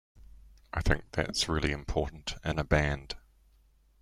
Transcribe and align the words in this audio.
I 0.73 0.81
think 0.81 1.03
that's 1.11 1.47
really 1.47 1.71
important 1.71 2.33
in 2.43 2.57
a 2.57 2.63
band. 2.63 3.13